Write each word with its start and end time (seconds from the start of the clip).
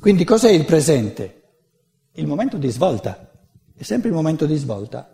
Quindi 0.00 0.24
cos'è 0.24 0.48
il 0.48 0.64
presente? 0.64 1.42
Il 2.12 2.26
momento 2.26 2.56
di 2.56 2.70
svolta, 2.70 3.30
è 3.76 3.82
sempre 3.82 4.08
il 4.08 4.14
momento 4.14 4.46
di 4.46 4.56
svolta. 4.56 5.10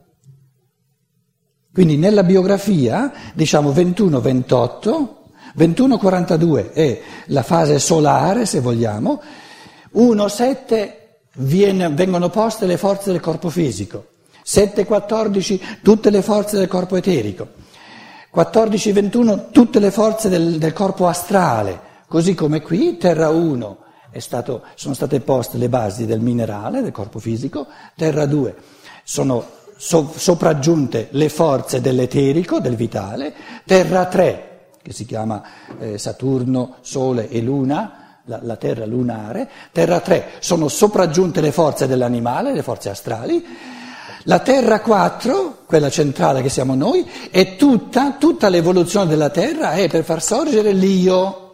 Quindi 1.73 1.97
nella 1.97 2.23
biografia 2.23 3.13
diciamo 3.35 3.73
21-28, 3.73 5.09
21-42 5.59 6.73
è 6.73 7.01
la 7.27 7.43
fase 7.43 7.81
solare, 7.81 8.47
se 8.47 8.61
vogliamo, 8.61 9.21
1-7 9.97 10.93
vengono 11.35 12.31
poste 12.31 12.67
le 12.67 12.77
forze 12.77 13.11
del 13.11 13.21
corpo 13.21 13.51
fisico, 13.51 14.11
7-14 14.45 15.81
tutte 15.83 16.11
le 16.11 16.23
forze 16.23 16.59
del 16.59 16.69
corpo 16.69 16.95
eterico, 16.95 17.49
14-21 18.33 19.51
tutte 19.51 19.81
le 19.81 19.91
forze 19.91 20.29
del, 20.29 20.59
del 20.59 20.73
corpo 20.73 21.09
astrale, 21.09 21.81
così 22.07 22.35
come 22.35 22.63
qui 22.63 22.97
Terra 22.99 23.31
1 23.31 23.79
stato, 24.21 24.63
sono 24.75 24.95
state 24.95 25.21
poste 25.21 25.59
le 25.59 25.69
basi 25.69 26.07
del 26.07 26.21
minerale, 26.21 26.83
del 26.83 26.93
corpo 26.93 27.19
fisico, 27.19 27.67
Terra 27.95 28.27
2 28.27 28.55
sono 29.03 29.47
so, 29.77 30.13
sopraggiunte 30.17 31.09
le 31.11 31.29
forze 31.29 31.81
dell'eterico, 31.81 32.59
del 32.59 32.77
vitale, 32.77 33.33
Terra 33.65 34.07
3, 34.07 34.69
che 34.83 34.93
si 34.93 35.05
chiama 35.05 35.43
eh, 35.79 35.99
Saturno, 35.99 36.77
Sole 36.81 37.29
e 37.29 37.41
Luna, 37.41 38.21
la, 38.25 38.41
la, 38.43 38.57
Terra 38.57 38.85
lunare, 38.87 39.49
Terra 39.71 40.01
3 40.01 40.27
sono 40.41 40.69
sopraggiunte 40.69 41.41
le 41.41 41.53
forze 41.53 41.87
dell'animale, 41.87 42.53
le 42.53 42.63
forze 42.63 42.89
astrali, 42.89 43.45
la 44.25 44.41
Terra 44.41 44.81
4, 44.81 45.59
quella 45.67 45.89
centrale 45.89 46.43
che 46.43 46.49
siamo 46.49 46.75
noi, 46.75 47.09
è 47.31 47.55
tutta, 47.55 48.17
tutta 48.19 48.49
l'evoluzione 48.49 49.07
della 49.07 49.31
Terra 49.31 49.73
è 49.73 49.89
per 49.89 50.03
far 50.03 50.21
sorgere 50.21 50.73
l'io. 50.73 51.46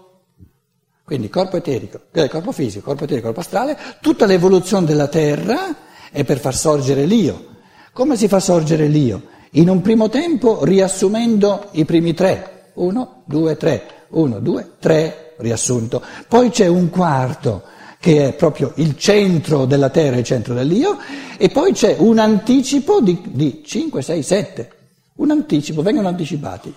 Quindi 1.04 1.28
corpo 1.28 1.56
eterico, 1.56 2.00
eh, 2.12 2.28
corpo 2.28 2.52
fisico, 2.52 2.84
corpo 2.84 3.04
eterico, 3.04 3.26
corpo 3.26 3.40
astrale, 3.40 3.76
tutta 4.00 4.24
l'evoluzione 4.24 4.86
della 4.86 5.08
Terra 5.08 5.74
è 6.10 6.24
per 6.24 6.38
far 6.38 6.54
sorgere 6.54 7.04
l'io. 7.04 7.46
Come 7.92 8.16
si 8.16 8.28
fa 8.28 8.40
sorgere 8.40 8.86
l'io? 8.86 9.22
In 9.52 9.68
un 9.68 9.80
primo 9.82 10.08
tempo 10.08 10.64
riassumendo 10.64 11.68
i 11.72 11.84
primi 11.84 12.14
tre. 12.14 12.70
Uno, 12.74 13.22
due, 13.26 13.56
tre. 13.56 14.06
Uno, 14.10 14.38
due, 14.38 14.72
tre, 14.78 15.34
riassunto. 15.38 16.02
Poi 16.28 16.50
c'è 16.50 16.66
un 16.66 16.88
quarto 16.88 17.62
che 17.98 18.28
è 18.28 18.32
proprio 18.32 18.72
il 18.76 18.96
centro 18.96 19.64
della 19.64 19.90
Terra, 19.90 20.16
il 20.16 20.24
centro 20.24 20.54
dell'io, 20.54 20.98
e 21.36 21.48
poi 21.50 21.72
c'è 21.72 21.96
un 21.98 22.18
anticipo 22.18 23.00
di, 23.00 23.20
di 23.26 23.62
5, 23.64 24.02
6, 24.02 24.22
7. 24.22 24.72
Un 25.16 25.30
anticipo, 25.30 25.82
vengono 25.82 26.08
anticipati. 26.08 26.74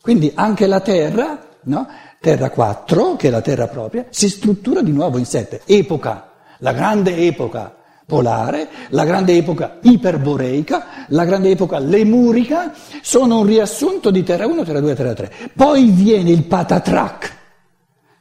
Quindi 0.00 0.32
anche 0.34 0.66
la 0.66 0.80
Terra, 0.80 1.43
no? 1.64 1.86
Terra 2.20 2.50
4, 2.50 3.16
che 3.16 3.28
è 3.28 3.30
la 3.30 3.40
Terra 3.40 3.68
propria, 3.68 4.06
si 4.10 4.28
struttura 4.28 4.82
di 4.82 4.92
nuovo 4.92 5.18
in 5.18 5.26
7. 5.26 5.62
Epoca, 5.66 6.30
la 6.58 6.72
grande 6.72 7.16
epoca 7.16 7.74
polare, 8.06 8.68
la 8.90 9.04
grande 9.04 9.36
epoca 9.36 9.78
iperboreica, 9.80 11.06
la 11.08 11.24
grande 11.24 11.50
epoca 11.50 11.78
lemurica, 11.78 12.72
sono 13.02 13.40
un 13.40 13.46
riassunto 13.46 14.10
di 14.10 14.22
Terra 14.22 14.46
1, 14.46 14.62
Terra 14.64 14.80
2, 14.80 14.94
Terra 14.94 15.14
3. 15.14 15.32
Poi 15.54 15.90
viene 15.90 16.30
il 16.30 16.44
patatrak 16.44 17.36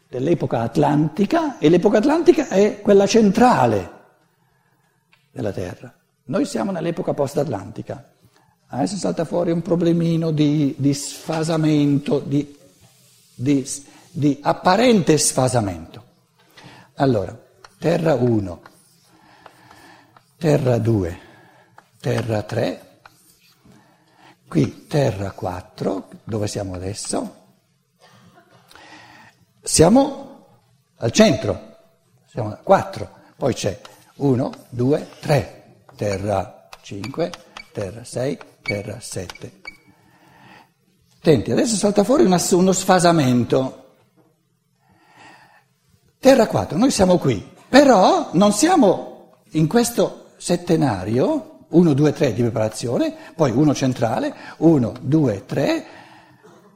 dell'epoca 0.08 0.62
atlantica 0.62 1.58
e 1.58 1.70
l'epoca 1.70 1.98
atlantica 1.98 2.48
è 2.48 2.80
quella 2.82 3.08
centrale 3.08 3.92
della 5.32 5.52
Terra. 5.52 5.94
Noi 6.26 6.46
siamo 6.46 6.72
nell'epoca 6.72 7.14
post-atlantica. 7.14 8.12
Adesso 8.68 8.96
salta 8.96 9.26
fuori 9.26 9.52
un 9.52 9.62
problemino 9.62 10.32
di, 10.32 10.74
di 10.78 10.94
sfasamento, 10.94 12.20
di, 12.20 12.56
di, 13.36 13.68
di 14.12 14.40
apparente 14.42 15.18
sfasamento. 15.18 16.04
Allora, 16.96 17.38
Terra 17.78 18.14
1 18.14 18.62
terra 20.44 20.78
2, 20.78 21.20
terra 22.02 22.44
3, 22.44 23.00
qui 24.50 24.88
terra 24.88 25.32
4, 25.32 26.10
dove 26.26 26.48
siamo 26.48 26.74
adesso? 26.74 27.36
Siamo 29.62 30.48
al 30.98 31.12
centro, 31.12 31.78
siamo 32.28 32.52
a 32.52 32.58
4, 32.58 33.10
poi 33.38 33.54
c'è 33.54 33.80
1, 34.16 34.52
2, 34.68 35.08
3, 35.22 35.76
terra 35.96 36.68
5, 36.82 37.32
terra 37.72 38.04
6, 38.04 38.40
terra 38.62 39.00
7. 39.00 39.62
Senti, 41.26 41.54
adesso 41.54 41.78
salta 41.78 42.04
fuori 42.04 42.26
una, 42.26 42.38
uno 42.52 42.74
sfasamento. 42.74 43.84
Terra 46.20 46.48
4, 46.48 46.78
noi 46.78 46.92
siamo 46.92 47.18
qui, 47.18 47.50
però 47.70 48.32
non 48.34 48.52
siamo 48.52 49.38
in 49.52 49.68
questo 49.68 50.32
settenario, 50.36 51.66
1, 51.70 51.94
2, 51.94 52.12
3 52.12 52.34
di 52.34 52.42
preparazione, 52.42 53.16
poi 53.38 53.52
uno 53.52 53.74
centrale, 53.74 54.36
1, 54.58 54.94
2, 55.00 55.46
3, 55.46 55.86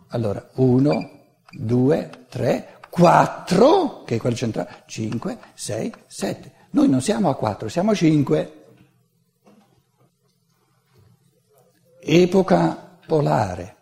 allora 0.07 0.47
1, 0.53 1.09
2, 1.51 2.09
3, 2.29 2.79
4, 2.89 4.03
che 4.05 4.15
è 4.15 4.17
quello 4.17 4.35
centrale, 4.37 4.83
5, 4.85 5.37
6, 5.55 5.93
7. 6.07 6.51
Noi 6.69 6.87
non 6.87 7.01
siamo 7.01 7.29
a 7.29 7.35
4, 7.35 7.67
siamo 7.67 7.91
a 7.91 7.95
5. 7.95 8.65
Epoca 11.99 12.97
polare, 13.05 13.76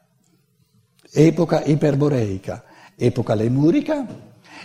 epoca 1.15 1.63
iperboreica, 1.63 2.63
epoca 2.97 3.33
lemurica, 3.35 4.05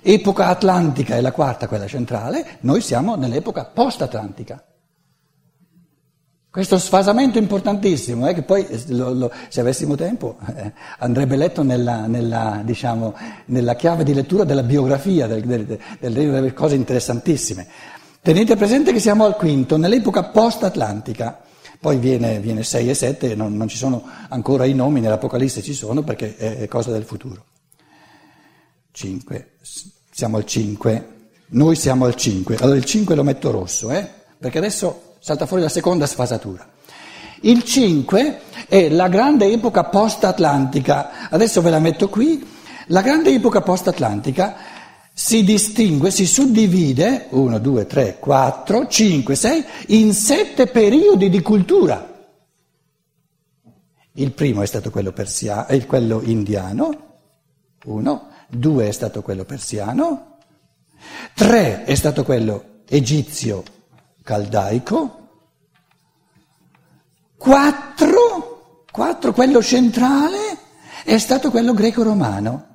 epoca 0.03 0.49
atlantica 0.49 1.15
è 1.15 1.21
la 1.21 1.31
quarta, 1.31 1.69
quella 1.69 1.87
centrale, 1.87 2.59
noi 2.61 2.81
siamo 2.81 3.15
nell'epoca 3.15 3.65
post-atlantica. 3.66 4.65
Questo 6.50 6.78
sfasamento 6.78 7.38
importantissimo, 7.38 8.27
eh, 8.27 8.34
che 8.34 8.43
poi 8.43 8.66
lo, 8.88 9.12
lo, 9.12 9.33
se 9.49 9.61
avessimo 9.61 9.94
tempo 9.94 10.37
eh, 10.56 10.72
andrebbe 10.99 11.37
letto 11.37 11.62
nella, 11.62 12.06
nella, 12.06 12.62
diciamo, 12.65 13.15
nella, 13.47 13.77
chiave 13.77 14.03
di 14.03 14.12
lettura 14.12 14.43
della 14.43 14.65
biografia, 14.65 15.28
del, 15.28 15.43
del, 15.43 15.65
del, 15.65 16.12
delle 16.12 16.53
cose 16.53 16.75
interessantissime. 16.75 17.69
Tenete 18.21 18.56
presente 18.56 18.93
che 18.93 18.99
siamo 18.99 19.25
al 19.25 19.37
quinto, 19.37 19.77
nell'epoca 19.77 20.25
post-atlantica, 20.25 21.41
poi 21.81 21.97
viene, 21.97 22.41
viene 22.41 22.63
6 22.63 22.91
e 22.91 22.95
7, 22.95 23.35
non, 23.35 23.57
non, 23.57 23.67
ci 23.67 23.79
sono 23.79 24.05
ancora 24.29 24.67
i 24.67 24.75
nomi, 24.75 25.01
nell'Apocalisse 25.01 25.63
ci 25.63 25.73
sono 25.73 26.03
perché 26.03 26.37
è, 26.37 26.69
cosa 26.69 26.93
del 26.93 27.05
futuro. 27.05 27.45
5, 28.93 29.53
siamo 30.11 30.37
al 30.37 30.45
5, 30.45 31.09
noi 31.49 31.77
siamo 31.77 32.05
al 32.05 32.15
5, 32.15 32.57
allora 32.57 32.77
il 32.77 32.85
5 32.85 33.15
lo 33.15 33.23
metto 33.23 33.51
rosso, 33.51 33.91
eh, 33.91 34.07
perché 34.39 34.59
adesso 34.59 35.15
salta 35.21 35.47
fuori 35.47 35.63
la 35.63 35.71
seconda 35.71 36.07
sfasatura. 36.07 36.69
Il 37.41 37.65
5 37.65 38.41
è 38.69 38.91
la 38.91 39.09
grande 39.09 39.47
epoca 39.47 39.85
post-atlantica, 39.85 41.31
adesso 41.31 41.62
ve 41.62 41.71
la 41.71 41.79
metto 41.79 42.11
qui, 42.11 42.47
la 42.89 43.01
grande 43.01 43.31
epoca 43.31 43.62
post-atlantica 43.62 44.55
si 45.22 45.44
distingue, 45.44 46.10
si 46.10 46.25
suddivide, 46.25 47.26
1, 47.28 47.58
2, 47.58 47.86
3, 47.86 48.16
4, 48.19 48.86
5, 48.86 49.34
6, 49.34 49.64
in 49.88 50.14
sette 50.14 50.66
periodi 50.66 51.28
di 51.28 51.42
cultura. 51.42 52.31
Il 54.12 54.32
primo 54.32 54.62
è 54.62 54.66
stato 54.66 54.91
quello, 54.91 55.12
persia, 55.12 55.66
eh, 55.66 55.84
quello 55.84 56.22
indiano, 56.22 57.19
1, 57.84 58.28
2 58.48 58.88
è 58.88 58.91
stato 58.92 59.20
quello 59.20 59.44
persiano, 59.44 60.38
3 61.34 61.84
è 61.84 61.94
stato 61.94 62.25
quello 62.25 62.81
egizio 62.88 63.62
caldaico, 64.22 65.28
quattro, 67.37 68.84
quattro, 68.91 69.32
quello 69.34 69.62
centrale 69.62 70.56
è 71.04 71.19
stato 71.19 71.50
quello 71.50 71.75
greco-romano. 71.75 72.69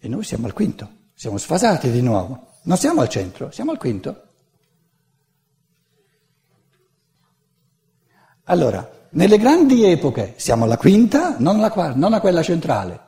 E 0.00 0.08
noi 0.08 0.24
siamo 0.24 0.46
al 0.46 0.54
quinto, 0.54 0.90
siamo 1.14 1.36
sfasati 1.36 1.90
di 1.90 2.00
nuovo, 2.00 2.54
non 2.62 2.78
siamo 2.78 3.02
al 3.02 3.08
centro, 3.10 3.50
siamo 3.50 3.70
al 3.70 3.78
quinto. 3.78 4.22
Allora, 8.44 8.90
nelle 9.10 9.36
grandi 9.36 9.84
epoche 9.84 10.32
siamo 10.38 10.64
alla 10.64 10.78
quinta, 10.78 11.36
non 11.38 11.56
alla 11.56 11.70
quarta, 11.70 11.98
non 11.98 12.14
a 12.14 12.20
quella 12.20 12.42
centrale. 12.42 13.00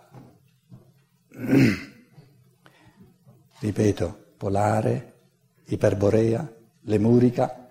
Ripeto, 3.58 4.24
polare, 4.36 5.14
Iperborea, 5.64 6.52
Lemurica, 6.82 7.68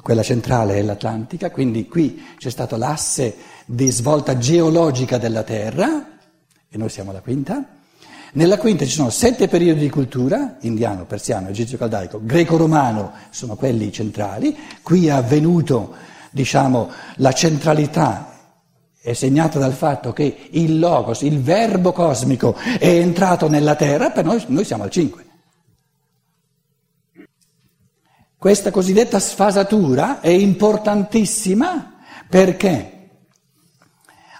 quella 0.00 0.22
centrale 0.22 0.76
è 0.76 0.82
l'Atlantica, 0.82 1.50
quindi 1.50 1.88
qui 1.88 2.22
c'è 2.36 2.50
stato 2.50 2.76
l'asse 2.76 3.36
di 3.66 3.90
svolta 3.90 4.38
geologica 4.38 5.18
della 5.18 5.42
Terra, 5.42 6.18
e 6.68 6.78
noi 6.78 6.88
siamo 6.88 7.10
alla 7.10 7.20
quinta. 7.20 7.80
Nella 8.34 8.56
quinta 8.56 8.86
ci 8.86 8.92
sono 8.92 9.10
sette 9.10 9.46
periodi 9.46 9.80
di 9.80 9.90
cultura, 9.90 10.56
indiano, 10.60 11.04
persiano, 11.04 11.48
egizio-caldaico, 11.48 12.20
greco-romano, 12.22 13.12
sono 13.28 13.56
quelli 13.56 13.92
centrali. 13.92 14.56
Qui 14.82 15.08
è 15.08 15.10
avvenuto, 15.10 15.94
diciamo, 16.30 16.88
la 17.16 17.32
centralità 17.32 18.54
è 18.98 19.12
segnata 19.12 19.58
dal 19.58 19.74
fatto 19.74 20.14
che 20.14 20.48
il 20.52 20.78
logos, 20.78 21.20
il 21.20 21.42
verbo 21.42 21.92
cosmico 21.92 22.54
è 22.54 22.88
entrato 22.88 23.50
nella 23.50 23.74
terra, 23.74 24.10
per 24.10 24.24
noi, 24.24 24.42
noi 24.46 24.64
siamo 24.64 24.84
al 24.84 24.90
5. 24.90 25.26
Questa 28.38 28.70
cosiddetta 28.70 29.18
sfasatura 29.18 30.20
è 30.20 30.30
importantissima 30.30 31.98
perché 32.30 33.10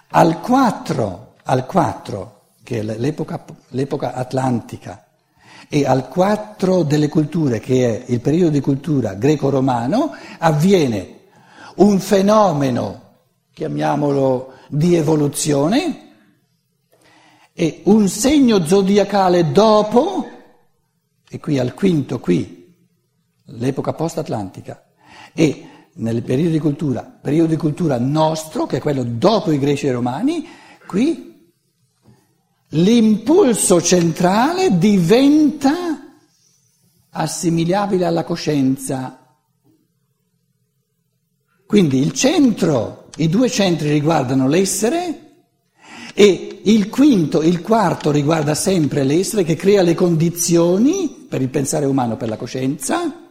al 0.07 0.39
4, 0.39 1.33
al 1.43 1.65
4 1.67 2.42
che 2.63 2.79
è 2.79 2.81
l'epoca, 2.81 3.43
l'epoca 3.69 4.13
atlantica, 4.13 5.05
e 5.69 5.85
al 5.85 6.07
4 6.07 6.83
delle 6.83 7.09
culture, 7.09 7.59
che 7.59 8.03
è 8.05 8.11
il 8.11 8.21
periodo 8.21 8.51
di 8.51 8.59
cultura 8.61 9.15
greco-romano, 9.15 10.11
avviene 10.39 11.19
un 11.75 11.99
fenomeno, 11.99 13.01
chiamiamolo 13.53 14.53
di 14.69 14.95
evoluzione, 14.95 15.99
e 17.53 17.81
un 17.85 18.07
segno 18.07 18.65
zodiacale 18.65 19.51
dopo, 19.51 20.27
e 21.29 21.39
qui 21.39 21.59
al 21.59 21.73
quinto, 21.73 22.19
qui, 22.19 22.73
l'epoca 23.45 23.93
post-atlantica, 23.93 24.85
e 25.33 25.67
nel 25.95 26.23
periodo 26.23 26.51
di 26.51 26.59
cultura, 26.59 27.01
periodo 27.01 27.49
di 27.49 27.57
cultura 27.57 27.99
nostro, 27.99 28.65
che 28.65 28.77
è 28.77 28.81
quello 28.81 29.03
dopo 29.03 29.51
i 29.51 29.59
greci 29.59 29.87
e 29.87 29.89
i 29.89 29.93
romani, 29.93 30.47
qui 30.87 31.32
l'impulso 32.73 33.81
centrale 33.81 34.77
diventa 34.77 35.99
assimilabile 37.09 38.05
alla 38.05 38.23
coscienza. 38.23 39.19
Quindi 41.65 41.99
il 41.99 42.13
centro, 42.13 43.09
i 43.17 43.29
due 43.29 43.49
centri 43.49 43.89
riguardano 43.91 44.47
l'essere 44.47 45.19
e 46.13 46.61
il 46.63 46.89
quinto, 46.89 47.41
il 47.41 47.61
quarto 47.61 48.11
riguarda 48.11 48.53
sempre 48.55 49.03
l'essere 49.03 49.43
che 49.43 49.55
crea 49.55 49.81
le 49.81 49.95
condizioni 49.95 51.25
per 51.27 51.41
il 51.41 51.49
pensare 51.49 51.85
umano, 51.85 52.15
per 52.15 52.29
la 52.29 52.37
coscienza. 52.37 53.22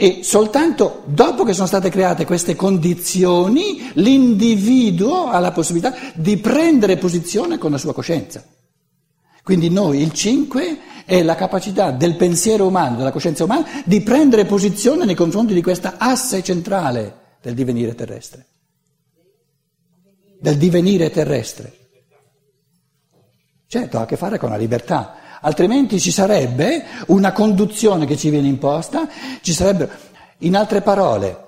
E 0.00 0.20
soltanto 0.22 1.02
dopo 1.06 1.42
che 1.42 1.52
sono 1.52 1.66
state 1.66 1.90
create 1.90 2.24
queste 2.24 2.54
condizioni, 2.54 3.90
l'individuo 3.94 5.26
ha 5.26 5.40
la 5.40 5.50
possibilità 5.50 5.92
di 6.14 6.36
prendere 6.36 6.98
posizione 6.98 7.58
con 7.58 7.72
la 7.72 7.78
sua 7.78 7.92
coscienza. 7.92 8.44
Quindi 9.42 9.70
noi, 9.70 10.00
il 10.00 10.12
5, 10.12 10.78
è 11.04 11.20
la 11.24 11.34
capacità 11.34 11.90
del 11.90 12.14
pensiero 12.14 12.68
umano, 12.68 12.96
della 12.96 13.10
coscienza 13.10 13.42
umana, 13.42 13.66
di 13.84 14.00
prendere 14.00 14.44
posizione 14.44 15.04
nei 15.04 15.16
confronti 15.16 15.52
di 15.52 15.62
questa 15.62 15.96
asse 15.98 16.44
centrale 16.44 17.38
del 17.42 17.54
divenire 17.54 17.96
terrestre. 17.96 18.46
Del 20.38 20.58
divenire 20.58 21.10
terrestre. 21.10 21.76
Certo, 23.66 23.98
ha 23.98 24.02
a 24.02 24.06
che 24.06 24.16
fare 24.16 24.38
con 24.38 24.50
la 24.50 24.56
libertà 24.56 25.16
altrimenti 25.40 26.00
ci 26.00 26.10
sarebbe 26.10 26.84
una 27.06 27.32
conduzione 27.32 28.06
che 28.06 28.16
ci 28.16 28.30
viene 28.30 28.48
imposta, 28.48 29.08
ci 29.40 29.52
sarebbe, 29.52 29.90
in 30.38 30.56
altre 30.56 30.80
parole, 30.80 31.46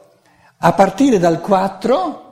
a 0.58 0.72
partire 0.72 1.18
dal 1.18 1.40
4 1.40 2.26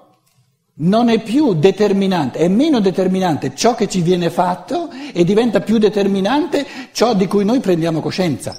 non 0.81 1.09
è 1.09 1.21
più 1.21 1.55
determinante, 1.55 2.39
è 2.39 2.49
meno 2.49 2.81
determinante 2.81 3.55
ciò 3.55 3.75
che 3.75 3.89
ci 3.89 4.01
viene 4.01 4.31
fatto 4.31 4.91
e 5.13 5.25
diventa 5.25 5.61
più 5.61 5.79
determinante 5.79 6.67
ciò 6.93 7.15
di 7.15 7.27
cui 7.27 7.45
noi 7.45 7.61
prendiamo 7.61 8.01
coscienza. 8.01 8.57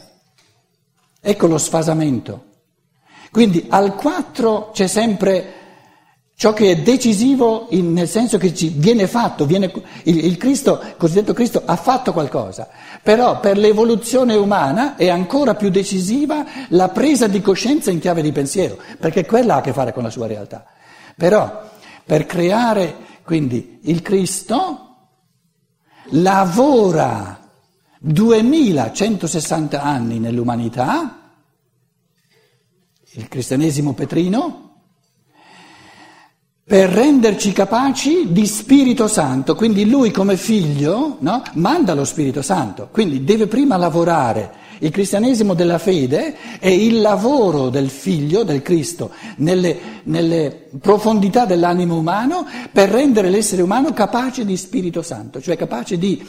Ecco 1.22 1.48
lo 1.48 1.57
sfasamento. 1.57 2.45
Quindi 3.31 3.66
al 3.69 3.95
4 3.95 4.72
c'è 4.74 4.88
sempre 4.88 5.54
Ciò 6.40 6.54
che 6.54 6.72
è 6.72 6.78
decisivo 6.78 7.68
in, 7.72 7.92
nel 7.92 8.08
senso 8.08 8.38
che 8.38 8.56
ci 8.56 8.70
viene 8.70 9.08
fatto, 9.08 9.46
viene, 9.46 9.74
il, 10.04 10.24
il 10.24 10.38
Cristo, 10.38 10.80
il 10.82 10.96
cosiddetto 10.96 11.34
Cristo 11.34 11.64
ha 11.66 11.76
fatto 11.76 12.14
qualcosa, 12.14 12.70
però 13.04 13.42
per 13.42 13.58
l'evoluzione 13.58 14.36
umana 14.36 14.96
è 14.96 15.10
ancora 15.10 15.56
più 15.56 15.70
decisiva 15.70 16.46
la 16.70 16.88
presa 16.88 17.28
di 17.28 17.42
coscienza 17.42 17.92
in 17.92 18.00
chiave 18.00 18.22
di 18.22 18.32
pensiero, 18.32 18.78
perché 18.98 19.26
quella 19.26 19.56
ha 19.56 19.58
a 19.58 19.62
che 19.62 19.74
fare 19.74 19.92
con 19.92 20.02
la 20.02 20.10
sua 20.10 20.28
realtà. 20.28 20.64
Però 21.18 21.70
per 22.06 22.26
creare 22.26 22.96
quindi 23.24 23.80
il 23.82 24.02
Cristo 24.02 24.96
lavora 26.12 27.38
2160 28.00 29.82
anni 29.82 30.20
nell'umanità, 30.20 31.34
il 33.12 33.28
cristianesimo 33.28 33.92
petrino, 33.92 34.69
per 36.69 36.88
renderci 36.88 37.51
capaci 37.51 38.27
di 38.31 38.45
Spirito 38.45 39.07
Santo. 39.07 39.56
Quindi 39.56 39.89
lui 39.89 40.12
come 40.12 40.38
figlio 40.38 41.18
no, 41.21 41.42
manda 41.54 41.95
lo 41.95 42.06
Spirito 42.06 42.44
Santo, 42.44 42.89
quindi 42.92 43.24
deve 43.24 43.48
prima 43.48 43.75
lavorare. 43.75 44.51
Il 44.77 44.92
cristianesimo 44.92 45.56
della 45.56 45.80
fede 45.80 46.60
è 46.60 46.68
il 46.68 47.01
lavoro 47.01 47.69
del 47.69 47.89
figlio, 47.89 48.44
del 48.44 48.62
Cristo, 48.62 49.10
nelle, 49.38 49.77
nelle 50.04 50.68
profondità 50.80 51.45
dell'animo 51.45 51.98
umano 51.98 52.45
per 52.71 52.89
rendere 52.89 53.31
l'essere 53.31 53.63
umano 53.63 53.92
capace 53.92 54.45
di 54.45 54.56
Spirito 54.56 55.01
Santo, 55.01 55.42
cioè 55.42 55.57
capace 55.57 55.98
di 55.98 56.24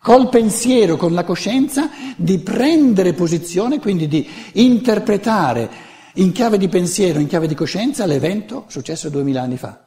col 0.00 0.28
pensiero, 0.28 0.98
con 0.98 1.14
la 1.14 1.24
coscienza, 1.24 1.88
di 2.14 2.38
prendere 2.40 3.14
posizione, 3.14 3.78
quindi 3.78 4.06
di 4.06 4.28
interpretare 4.52 5.87
in 6.18 6.32
chiave 6.32 6.58
di 6.58 6.68
pensiero, 6.68 7.20
in 7.20 7.26
chiave 7.26 7.46
di 7.46 7.54
coscienza, 7.54 8.04
l'evento 8.04 8.64
successo 8.68 9.08
duemila 9.08 9.42
anni 9.42 9.56
fa. 9.56 9.86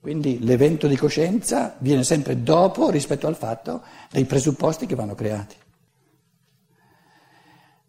Quindi 0.00 0.42
l'evento 0.42 0.86
di 0.86 0.96
coscienza 0.96 1.76
viene 1.78 2.04
sempre 2.04 2.42
dopo 2.42 2.88
rispetto 2.88 3.26
al 3.26 3.36
fatto 3.36 3.82
dei 4.10 4.24
presupposti 4.24 4.86
che 4.86 4.94
vanno 4.94 5.14
creati. 5.14 5.56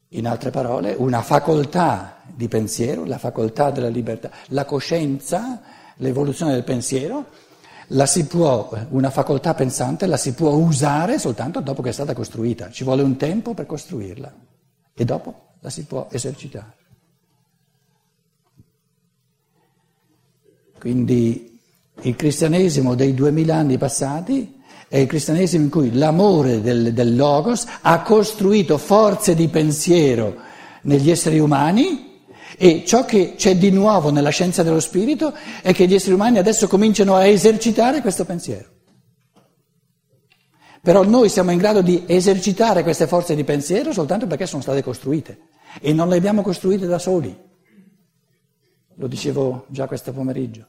In 0.09 0.27
altre 0.27 0.49
parole, 0.49 0.93
una 0.97 1.21
facoltà 1.21 2.21
di 2.25 2.49
pensiero, 2.49 3.05
la 3.05 3.17
facoltà 3.17 3.71
della 3.71 3.87
libertà, 3.87 4.29
la 4.47 4.65
coscienza, 4.65 5.61
l'evoluzione 5.95 6.51
del 6.51 6.65
pensiero 6.65 7.27
può, 8.27 8.69
una 8.89 9.09
facoltà 9.09 9.53
pensante 9.53 10.05
la 10.05 10.17
si 10.17 10.33
può 10.33 10.51
usare 10.51 11.19
soltanto 11.19 11.59
dopo 11.59 11.81
che 11.81 11.89
è 11.89 11.93
stata 11.93 12.13
costruita, 12.13 12.69
ci 12.69 12.83
vuole 12.83 13.01
un 13.01 13.17
tempo 13.17 13.53
per 13.53 13.65
costruirla 13.65 14.33
e 14.93 15.05
dopo 15.05 15.53
la 15.59 15.69
si 15.69 15.85
può 15.85 16.07
esercitare. 16.11 16.75
Quindi 20.79 21.59
il 22.01 22.15
cristianesimo 22.15 22.95
dei 22.95 23.13
duemila 23.13 23.55
anni 23.57 23.77
passati 23.77 24.59
è 24.87 24.97
il 24.97 25.07
cristianesimo 25.07 25.63
in 25.63 25.69
cui 25.69 25.93
l'amore 25.93 26.61
del, 26.61 26.93
del 26.93 27.15
logos 27.15 27.65
ha 27.81 28.01
costruito 28.01 28.77
forze 28.77 29.35
di 29.35 29.47
pensiero 29.47 30.35
negli 30.83 31.11
esseri 31.11 31.39
umani 31.39 32.10
e 32.63 32.83
ciò 32.85 33.05
che 33.05 33.33
c'è 33.35 33.57
di 33.57 33.71
nuovo 33.71 34.11
nella 34.11 34.29
scienza 34.29 34.61
dello 34.61 34.79
spirito 34.79 35.33
è 35.63 35.73
che 35.73 35.87
gli 35.87 35.95
esseri 35.95 36.13
umani 36.13 36.37
adesso 36.37 36.67
cominciano 36.67 37.15
a 37.15 37.25
esercitare 37.25 38.01
questo 38.01 38.23
pensiero. 38.23 38.69
Però 40.79 41.03
noi 41.03 41.27
siamo 41.27 41.49
in 41.49 41.57
grado 41.57 41.81
di 41.81 42.03
esercitare 42.05 42.83
queste 42.83 43.07
forze 43.07 43.33
di 43.33 43.43
pensiero 43.43 43.91
soltanto 43.91 44.27
perché 44.27 44.45
sono 44.45 44.61
state 44.61 44.83
costruite 44.83 45.39
e 45.81 45.91
non 45.91 46.07
le 46.07 46.17
abbiamo 46.17 46.43
costruite 46.43 46.85
da 46.85 46.99
soli. 46.99 47.35
Lo 48.93 49.07
dicevo 49.07 49.65
già 49.69 49.87
questo 49.87 50.13
pomeriggio. 50.13 50.67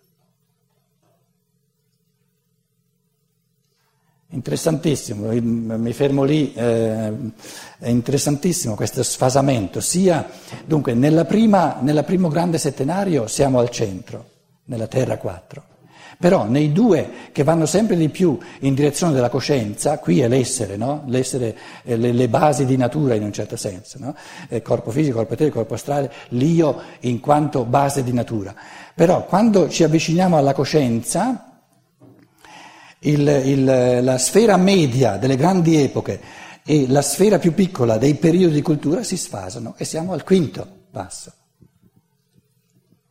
Interessantissimo, 4.34 5.30
mi 5.30 5.92
fermo 5.92 6.24
lì, 6.24 6.54
eh, 6.54 7.12
è 7.78 7.88
interessantissimo 7.90 8.74
questo 8.74 9.02
sfasamento, 9.02 9.80
sia 9.80 10.26
dunque 10.64 10.94
nella 10.94 11.26
prima, 11.26 11.80
nella 11.82 12.02
primo 12.02 12.28
grande 12.28 12.56
settenario 12.56 13.26
siamo 13.26 13.58
al 13.58 13.68
centro, 13.68 14.24
nella 14.64 14.86
Terra 14.86 15.18
4, 15.18 15.62
però 16.18 16.46
nei 16.46 16.72
due 16.72 17.10
che 17.30 17.44
vanno 17.44 17.66
sempre 17.66 17.94
di 17.94 18.08
più 18.08 18.38
in 18.60 18.72
direzione 18.72 19.12
della 19.12 19.28
coscienza, 19.28 19.98
qui 19.98 20.20
è 20.20 20.28
l'essere, 20.28 20.78
no? 20.78 21.02
l'essere 21.08 21.54
eh, 21.82 21.98
le, 21.98 22.12
le, 22.12 22.28
basi 22.28 22.64
di 22.64 22.78
natura 22.78 23.12
in 23.12 23.24
un 23.24 23.34
certo 23.34 23.56
senso, 23.56 23.98
no? 24.00 24.14
eh, 24.48 24.62
corpo 24.62 24.90
fisico, 24.90 25.16
corpo 25.16 25.34
etereo, 25.34 25.52
corpo 25.52 25.74
astrale, 25.74 26.10
l'io 26.28 26.80
in 27.00 27.20
quanto 27.20 27.64
base 27.64 28.02
di 28.02 28.14
natura, 28.14 28.54
però 28.94 29.26
quando 29.26 29.68
ci 29.68 29.84
avviciniamo 29.84 30.38
alla 30.38 30.54
coscienza, 30.54 31.51
il, 33.02 33.26
il, 33.44 34.00
la 34.02 34.18
sfera 34.18 34.56
media 34.56 35.16
delle 35.16 35.36
grandi 35.36 35.76
epoche 35.76 36.20
e 36.64 36.86
la 36.88 37.02
sfera 37.02 37.38
più 37.38 37.54
piccola 37.54 37.98
dei 37.98 38.14
periodi 38.14 38.54
di 38.54 38.62
cultura 38.62 39.02
si 39.02 39.16
sfasano 39.16 39.74
e 39.76 39.84
siamo 39.84 40.12
al 40.12 40.24
quinto 40.24 40.66
passo. 40.90 41.32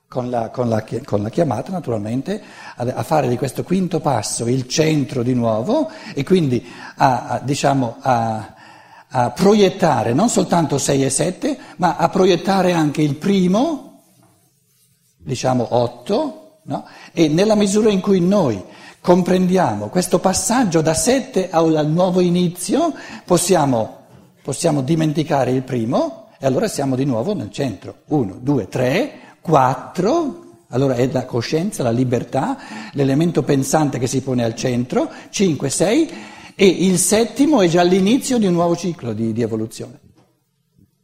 Con 0.08 0.30
la, 0.30 0.50
con 0.50 0.68
la, 0.68 0.84
con 1.06 1.22
la 1.22 1.30
chiamata 1.30 1.72
naturalmente 1.72 2.42
a, 2.76 2.84
a, 2.84 3.04
fare 3.04 3.30
di 3.30 3.38
questo 3.38 3.64
quinto 3.64 4.02
passo 4.02 4.46
il 4.46 4.68
centro 4.68 5.24
di 5.24 5.34
nuovo 5.34 5.90
e 6.14 6.24
quindi 6.26 6.66
a, 6.98 7.28
a, 7.28 7.40
diciamo, 7.40 7.96
a 8.02 9.32
proiettare 9.34 10.14
non 10.14 10.28
soltanto 10.28 10.78
6 10.78 11.04
e 11.04 11.10
7, 11.10 11.60
ma 11.78 11.96
a 11.96 12.10
proiettare 12.10 12.74
anche 12.74 13.02
il 13.02 13.16
primo 13.16 13.92
diciamo 15.18 15.68
8, 15.70 16.60
no? 16.64 16.86
e 17.12 17.28
nella 17.28 17.56
misura 17.56 17.90
in 17.90 18.02
cui 18.02 18.20
noi 18.20 18.62
comprendiamo 19.02 19.88
questo 19.88 20.20
passaggio 20.20 20.82
da 20.82 20.94
7 20.94 21.50
al 21.50 21.90
nuovo 21.90 22.20
inizio, 22.20 22.94
possiamo, 23.26 23.98
possiamo 24.44 24.82
dimenticare 24.82 25.52
il 25.52 25.64
primo 25.64 26.30
e 26.40 26.46
allora 26.46 26.68
siamo 26.68 26.96
di 26.96 27.06
nuovo 27.06 27.34
nel 27.34 27.52
centro. 27.52 28.04
1, 28.08 28.38
2, 28.42 28.68
3, 28.68 29.12
4, 29.42 30.44
allora 30.70 30.94
è 30.96 31.10
la 31.12 31.26
coscienza, 31.26 31.84
la 31.84 31.92
libertà, 31.92 32.58
l'elemento 32.94 33.44
pensante 33.44 33.98
che 33.98 34.08
si 34.08 34.22
pone 34.22 34.44
al 34.44 34.56
centro, 34.56 35.10
5, 35.30 35.70
6 35.70 36.10
e 36.56 36.68
il 36.68 37.00
settimo 37.00 37.62
è 37.62 37.68
già 37.68 37.82
l'inizio 37.82 38.38
di 38.38 38.46
un 38.46 38.54
nuovo 38.54 38.76
ciclo 38.76 39.14
di, 39.14 39.34
di 39.34 39.42
evoluzione. 39.42 40.00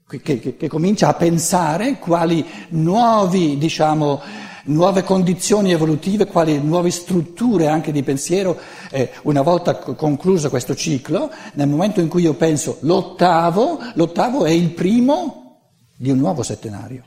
Che, 0.07 0.21
che, 0.21 0.55
che, 0.55 0.67
comincia 0.69 1.09
a 1.09 1.15
pensare 1.15 1.97
quali 1.97 2.45
nuovi, 2.69 3.57
diciamo, 3.57 4.21
nuove 4.67 5.03
condizioni 5.03 5.71
evolutive, 5.71 6.25
quali 6.25 6.59
nuove 6.59 6.89
strutture 6.91 7.67
anche 7.67 7.91
di 7.91 8.03
pensiero, 8.03 8.57
eh, 8.91 9.11
una 9.23 9.41
volta 9.41 9.75
concluso 9.75 10.49
questo 10.49 10.75
ciclo, 10.75 11.29
nel 11.53 11.67
momento 11.67 11.99
in 11.99 12.07
cui 12.07 12.23
io 12.23 12.33
penso 12.33 12.77
l'ottavo, 12.81 13.79
l'ottavo 13.93 14.45
è 14.45 14.51
il 14.51 14.71
primo 14.71 15.59
di 15.95 16.11
un 16.11 16.17
nuovo 16.17 16.43
settenario. 16.43 17.03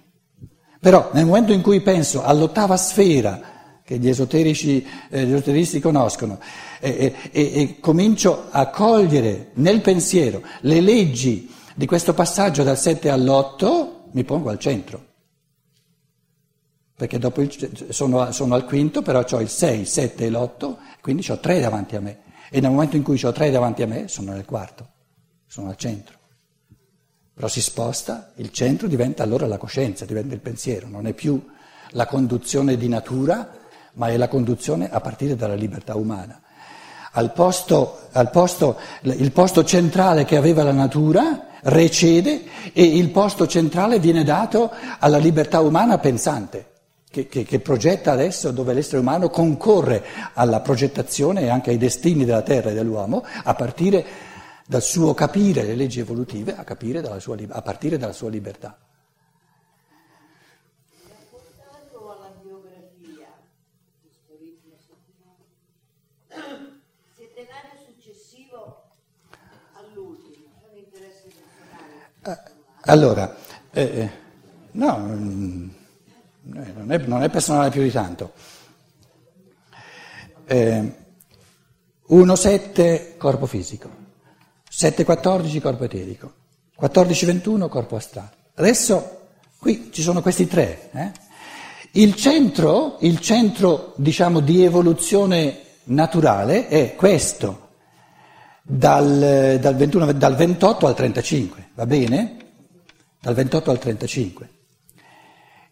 Però 0.81 1.11
nel 1.13 1.27
momento 1.27 1.53
in 1.53 1.61
cui 1.61 1.81
penso 1.81 2.23
all'ottava 2.23 2.77
sfera, 2.77 3.41
che 3.85 3.99
gli 3.99 4.09
esoterici, 4.09 4.87
eh, 5.11 5.25
gli 5.25 5.33
esoteristi 5.33 5.81
conoscono, 5.81 6.39
e, 6.79 7.15
e, 7.31 7.53
e 7.55 7.81
comincio 7.81 8.47
a 8.51 8.69
cogliere 8.69 9.51
nel 9.55 9.81
pensiero 9.81 10.43
le 10.61 10.81
leggi 10.81 11.53
di 11.75 11.87
questo 11.87 12.15
passaggio 12.15 12.63
dal 12.63 12.79
7 12.79 13.11
all'8, 13.11 13.89
mi 14.13 14.25
pongo 14.25 14.49
al 14.49 14.59
centro. 14.59 15.09
Perché 17.01 17.19
dopo 17.19 17.41
il, 17.41 17.87
sono, 17.89 18.31
sono, 18.31 18.55
al 18.55 18.67
quinto, 18.67 19.01
però 19.01 19.25
ho 19.27 19.41
il 19.41 19.49
6, 19.49 19.81
il 19.81 19.87
7 19.87 20.27
e 20.27 20.29
l'8, 20.29 20.77
quindi 21.01 21.25
ho 21.31 21.41
tre 21.41 21.59
davanti 21.59 21.97
a 21.97 22.01
me. 22.01 22.19
E 22.51 22.61
nel 22.61 22.71
momento 22.71 22.97
in 22.97 23.03
cui 23.03 23.19
ho 23.25 23.33
tre 23.33 23.51
davanti 23.51 23.81
a 23.81 23.87
me, 23.87 24.07
sono 24.07 24.33
nel 24.33 24.45
quarto, 24.45 24.87
sono 25.47 25.71
al 25.71 25.77
centro. 25.77 26.19
Però 27.33 27.49
si 27.49 27.63
sposta, 27.63 28.33
il 28.37 28.53
centro 28.53 28.87
diventa 28.87 29.23
allora 29.23 29.47
la 29.47 29.57
coscienza, 29.57 30.05
diventa 30.05 30.35
il 30.35 30.41
pensiero, 30.41 30.89
non 30.89 31.07
è 31.07 31.15
più 31.15 31.43
la 31.93 32.05
conduzione 32.05 32.77
di 32.77 32.89
natura, 32.89 33.51
ma 33.95 34.09
è 34.09 34.19
la 34.19 34.29
conduzione 34.29 34.91
a 34.91 35.01
partire 35.01 35.37
dalla 35.37 35.55
libertà 35.55 35.97
umana. 35.97 36.39
Al 37.13 37.33
posto, 37.33 38.09
al 38.13 38.29
posto, 38.29 38.77
il 39.05 39.33
posto 39.33 39.65
centrale 39.65 40.27
che 40.27 40.37
aveva 40.37 40.63
la 40.63 40.73
natura 40.73 41.47
recede 41.63 42.45
e 42.75 42.83
il 42.83 43.09
posto 43.09 43.47
centrale 43.47 43.99
viene 43.99 44.23
dato 44.23 44.71
alla 44.99 45.17
libertà 45.17 45.61
umana 45.61 45.97
pensante, 45.97 46.70
che, 47.11 47.27
che, 47.27 47.43
che 47.43 47.59
progetta 47.59 48.13
adesso 48.13 48.53
dove 48.53 48.73
l'essere 48.73 48.99
umano 48.99 49.29
concorre 49.29 50.05
alla 50.35 50.61
progettazione 50.61 51.43
e 51.43 51.49
anche 51.49 51.71
ai 51.71 51.79
destini 51.79 52.25
della 52.25 52.43
terra 52.43 52.71
e 52.71 52.75
dell'uomo 52.75 53.25
a 53.43 53.55
partire 53.55 54.05
dal 54.67 54.83
suo 54.83 55.13
capire 55.15 55.65
le 55.65 55.75
leggi 55.75 55.99
evolutive, 55.99 56.55
a, 56.55 57.19
sua, 57.19 57.37
a 57.49 57.63
partire 57.63 57.99
dalla 57.99 58.13
sua 58.13 58.31
libertà. 58.31 58.79
Allora, 72.85 73.37
eh, 73.71 73.83
eh 73.83 74.11
no, 74.73 74.99
mm, 74.99 75.69
non 76.53 76.93
è, 76.93 76.99
non 76.99 77.23
è, 77.23 77.29
personale 77.29 77.71
più 77.71 77.83
di 77.83 77.91
tanto. 77.91 78.33
Eh, 80.47 80.95
1-7 82.11 83.17
corpo 83.17 83.47
fisico, 83.47 83.89
7-14 84.71 85.61
corpo 85.61 85.85
eterico, 85.85 86.33
14-21 86.81 87.69
corpo 87.69 87.97
astrale. 87.97 88.31
Adesso 88.55 89.21
qui 89.59 89.91
ci 89.93 90.03
sono 90.03 90.21
questi 90.23 90.47
tre. 90.47 90.91
Eh? 90.93 91.13
Il 91.93 92.15
centro, 92.15 92.97
il 93.01 93.21
centro 93.21 93.95
diciamo, 93.97 94.41
di 94.41 94.65
evoluzione 94.65 95.61
naturale 95.85 96.69
è 96.69 96.95
questo, 96.97 97.69
dal, 98.63 99.59
dal, 99.61 99.77
21, 99.77 100.13
dal 100.13 100.37
28 100.37 100.87
al 100.87 100.95
35, 100.95 101.69
va 101.75 101.87
bene? 101.87 102.39
dal 103.21 103.35
28 103.35 103.71
al 103.71 103.79
35. 103.79 104.51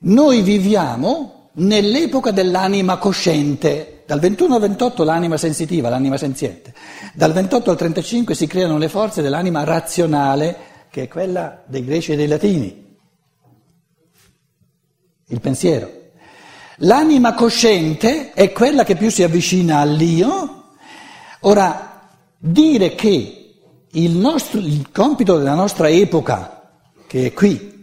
Noi 0.00 0.42
viviamo 0.42 1.50
nell'epoca 1.54 2.30
dell'anima 2.30 2.98
cosciente, 2.98 4.04
dal 4.06 4.20
21 4.20 4.54
al 4.54 4.60
28 4.60 5.02
l'anima 5.02 5.36
sensitiva, 5.36 5.88
l'anima 5.88 6.16
senziente, 6.16 6.72
dal 7.14 7.32
28 7.32 7.70
al 7.70 7.76
35 7.76 8.34
si 8.34 8.46
creano 8.46 8.78
le 8.78 8.88
forze 8.88 9.22
dell'anima 9.22 9.64
razionale, 9.64 10.56
che 10.90 11.02
è 11.02 11.08
quella 11.08 11.64
dei 11.66 11.84
greci 11.84 12.12
e 12.12 12.16
dei 12.16 12.28
latini, 12.28 12.96
il 15.26 15.40
pensiero. 15.40 15.96
L'anima 16.82 17.34
cosciente 17.34 18.32
è 18.32 18.52
quella 18.52 18.84
che 18.84 18.94
più 18.94 19.10
si 19.10 19.24
avvicina 19.24 19.78
all'io. 19.78 20.74
Ora, 21.40 22.08
dire 22.38 22.94
che 22.94 23.54
il, 23.90 24.12
nostro, 24.12 24.60
il 24.60 24.90
compito 24.92 25.36
della 25.38 25.54
nostra 25.54 25.88
epoca 25.88 26.70
che 27.08 27.26
è 27.26 27.32
qui, 27.32 27.77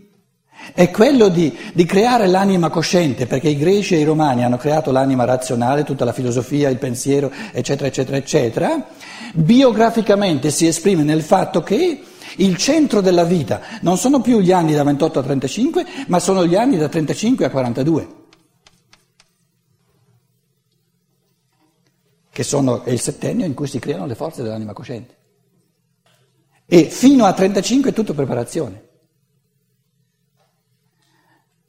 è 0.74 0.90
quello 0.92 1.28
di, 1.30 1.56
di, 1.74 1.86
creare 1.86 2.28
l'anima 2.28 2.70
cosciente, 2.70 3.28
perché 3.28 3.50
i 3.50 3.58
greci 3.58 3.96
e 3.96 4.00
i 4.00 4.04
romani 4.04 4.44
hanno 4.44 4.58
creato 4.58 4.92
l'anima 4.92 5.26
razionale, 5.26 5.84
tutta 5.84 6.06
la 6.06 6.14
filosofia, 6.14 6.70
il 6.70 6.78
pensiero, 6.78 7.32
eccetera, 7.52 7.88
eccetera, 7.88 8.18
eccetera, 8.18 8.88
biograficamente 9.34 10.52
si 10.52 10.68
esprime 10.68 11.04
nel 11.04 11.22
fatto 11.22 11.62
che 11.62 12.02
il 12.38 12.58
centro 12.58 13.02
della 13.02 13.24
vita 13.24 13.62
non 13.82 13.98
sono 13.98 14.22
più 14.22 14.40
gli 14.40 14.52
anni 14.52 14.74
da 14.74 14.84
28 14.84 15.20
a 15.20 15.24
35, 15.24 15.86
ma 16.08 16.20
sono 16.20 16.46
gli 16.46 16.56
anni 16.56 16.78
da 16.78 16.90
35 16.90 17.46
a 17.46 17.50
42, 17.50 18.08
che 22.32 22.44
sono, 22.44 22.84
il 22.88 23.00
settennio 23.00 23.46
in 23.46 23.54
cui 23.54 23.68
si 23.68 23.80
creano 23.80 24.06
le 24.06 24.16
forze 24.16 24.44
dell'anima 24.44 24.74
cosciente. 24.74 25.16
E 26.66 26.86
fino 26.86 27.26
a 27.26 27.34
35 27.34 27.92
è 27.92 27.94
tutto 27.94 28.14
preparazione. 28.14 28.85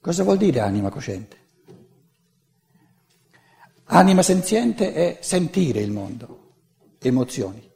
Cosa 0.06 0.22
vuol 0.22 0.36
dire 0.36 0.60
anima 0.60 0.88
cosciente? 0.88 1.36
Anima 3.86 4.22
senziente 4.22 4.92
è 4.92 5.18
sentire 5.20 5.80
il 5.80 5.90
mondo, 5.90 6.52
emozioni. 7.00 7.68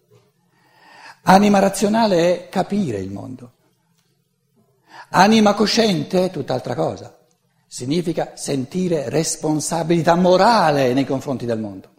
Anima 1.22 1.58
razionale 1.58 2.44
è 2.44 2.49
capire 2.49 2.99
il 2.99 3.10
mondo. 3.10 3.54
Anima 5.08 5.54
cosciente 5.54 6.26
è 6.26 6.30
tutt'altra 6.30 6.76
cosa. 6.76 7.18
Significa 7.66 8.37
sentire 8.37 9.08
responsabilità 9.08 10.14
morale 10.14 10.92
nei 10.92 11.04
confronti 11.04 11.46
del 11.46 11.58
mondo. 11.58 11.94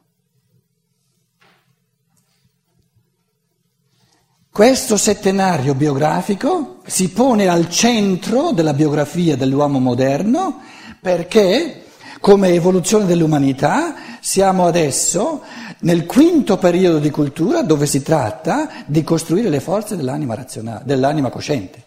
Questo 4.53 4.97
settenario 4.97 5.73
biografico 5.75 6.81
si 6.85 7.09
pone 7.11 7.47
al 7.47 7.69
centro 7.69 8.51
della 8.51 8.73
biografia 8.73 9.37
dell'uomo 9.37 9.79
moderno 9.79 10.59
perché, 10.99 11.85
come 12.19 12.49
evoluzione 12.49 13.05
dell'umanità, 13.05 13.95
siamo 14.19 14.65
adesso 14.65 15.41
nel 15.79 16.05
quinto 16.05 16.57
periodo 16.57 16.99
di 16.99 17.09
cultura 17.09 17.61
dove 17.61 17.85
si 17.85 18.03
tratta 18.03 18.83
di 18.87 19.05
costruire 19.05 19.47
le 19.47 19.61
forze 19.61 19.95
dell'anima, 19.95 20.35
razionale, 20.35 20.81
dell'anima 20.83 21.29
cosciente. 21.29 21.83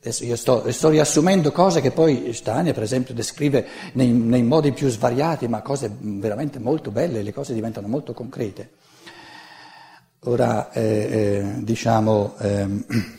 Adesso 0.00 0.24
io 0.24 0.34
sto, 0.34 0.72
sto, 0.72 0.88
riassumendo 0.88 1.52
cose 1.52 1.80
che 1.80 1.92
poi 1.92 2.32
Stania, 2.32 2.72
per 2.72 2.82
esempio, 2.82 3.14
descrive 3.14 3.64
nei, 3.92 4.08
nei 4.08 4.42
modi 4.42 4.72
più 4.72 4.88
svariati, 4.88 5.46
ma 5.46 5.62
cose 5.62 5.88
veramente 5.96 6.58
molto 6.58 6.90
belle, 6.90 7.22
le 7.22 7.32
cose 7.32 7.54
diventano 7.54 7.86
molto 7.86 8.12
concrete. 8.12 8.70
Ora, 10.28 10.72
eh, 10.72 10.82
eh, 10.82 11.54
diciamo, 11.58 12.34
ehm, 12.38 12.84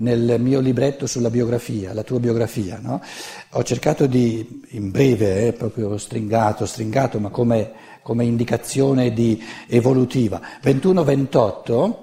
nel 0.00 0.40
mio 0.40 0.60
libretto 0.60 1.06
sulla 1.06 1.28
biografia, 1.28 1.92
la 1.92 2.02
tua 2.02 2.18
biografia, 2.18 2.78
no? 2.80 3.02
ho 3.50 3.62
cercato 3.62 4.06
di, 4.06 4.62
in 4.70 4.90
breve, 4.90 5.48
eh, 5.48 5.52
proprio 5.52 5.98
stringato, 5.98 6.64
stringato, 6.64 7.20
ma 7.20 7.28
come, 7.28 7.72
come 8.02 8.24
indicazione 8.24 9.12
di 9.12 9.38
evolutiva, 9.68 10.40
21-28 10.62 11.94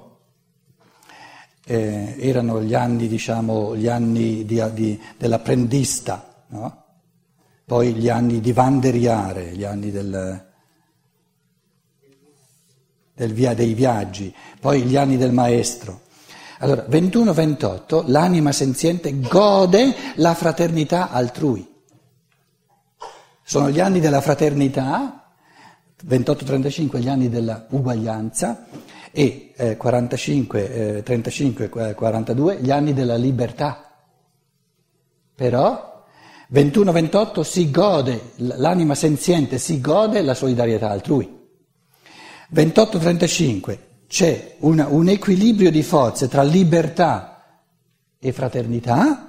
eh, 1.65 2.15
erano 2.19 2.61
gli 2.61 2.75
anni, 2.75 3.07
diciamo, 3.07 3.75
gli 3.75 3.87
anni 3.87 4.45
di, 4.45 4.61
di, 4.73 5.01
dell'apprendista, 5.17 6.45
no? 6.49 6.83
poi 7.65 7.95
gli 7.95 8.07
anni 8.07 8.39
di 8.39 8.53
vanderiare, 8.53 9.53
gli 9.55 9.63
anni 9.63 9.89
del 9.89 10.46
via, 13.25 13.53
dei 13.53 13.73
viaggi, 13.73 14.33
poi 14.59 14.83
gli 14.83 14.95
anni 14.95 15.17
del 15.17 15.31
maestro. 15.31 16.01
Allora, 16.59 16.85
21-28, 16.89 18.03
l'anima 18.07 18.51
senziente 18.51 19.19
gode 19.19 19.93
la 20.15 20.33
fraternità 20.33 21.09
altrui. 21.11 21.67
sono 23.43 23.69
gli 23.69 23.79
anni 23.79 23.99
della 23.99 24.21
fraternità, 24.21 25.31
28-35 26.07 26.99
gli 26.99 27.07
anni 27.07 27.29
della 27.29 27.65
uguaglianza 27.69 28.65
e 29.11 29.53
eh, 29.55 29.77
45, 29.77 30.97
eh, 30.97 31.03
35, 31.03 31.69
42 31.69 32.57
gli 32.61 32.71
anni 32.71 32.93
della 32.93 33.15
libertà. 33.15 33.83
Però 35.35 36.05
21-28 36.51 37.41
si 37.41 37.69
gode, 37.69 38.31
l'anima 38.35 38.95
senziente 38.95 39.57
si 39.57 39.79
gode 39.79 40.21
la 40.21 40.33
solidarietà 40.33 40.89
altrui. 40.89 41.36
28-35 42.53 43.77
c'è 44.07 44.55
una, 44.59 44.87
un 44.87 45.09
equilibrio 45.09 45.69
di 45.69 45.83
forze 45.83 46.27
tra 46.27 46.43
libertà 46.43 47.63
e 48.19 48.31
fraternità 48.31 49.27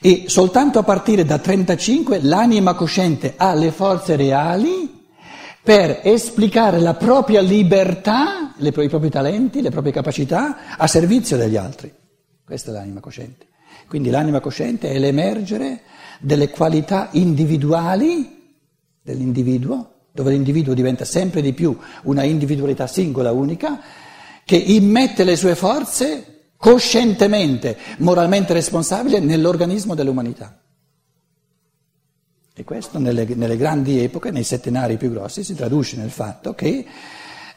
e 0.00 0.24
soltanto 0.26 0.78
a 0.78 0.82
partire 0.82 1.24
da 1.24 1.38
35 1.38 2.22
l'anima 2.22 2.74
cosciente 2.74 3.34
ha 3.36 3.54
le 3.54 3.70
forze 3.70 4.16
reali 4.16 5.00
per 5.62 6.00
esplicare 6.02 6.80
la 6.80 6.94
propria 6.94 7.40
libertà, 7.40 8.52
le, 8.56 8.68
i 8.70 8.88
propri 8.88 9.10
talenti, 9.10 9.62
le 9.62 9.70
proprie 9.70 9.92
capacità 9.92 10.76
a 10.76 10.86
servizio 10.88 11.36
degli 11.36 11.56
altri. 11.56 11.92
Questa 12.44 12.70
è 12.70 12.74
l'anima 12.74 12.98
cosciente. 12.98 13.46
Quindi 13.86 14.10
l'anima 14.10 14.40
cosciente 14.40 14.90
è 14.90 14.98
l'emergere 14.98 15.82
delle 16.18 16.50
qualità 16.50 17.08
individuali 17.12 18.56
dell'individuo, 19.02 19.91
dove 20.12 20.30
l'individuo 20.30 20.74
diventa 20.74 21.04
sempre 21.04 21.40
di 21.40 21.52
più 21.52 21.76
una 22.04 22.22
individualità 22.22 22.86
singola, 22.86 23.32
unica, 23.32 23.80
che 24.44 24.56
immette 24.56 25.24
le 25.24 25.36
sue 25.36 25.54
forze 25.54 26.26
coscientemente, 26.56 27.76
moralmente 27.98 28.52
responsabile 28.52 29.18
nell'organismo 29.18 29.94
dell'umanità. 29.94 30.60
E 32.54 32.64
questo 32.64 32.98
nelle, 32.98 33.24
nelle, 33.34 33.56
grandi 33.56 34.02
epoche, 34.02 34.30
nei 34.30 34.44
settenari 34.44 34.98
più 34.98 35.10
grossi, 35.10 35.42
si 35.42 35.54
traduce 35.54 35.96
nel 35.96 36.10
fatto 36.10 36.54
che 36.54 36.86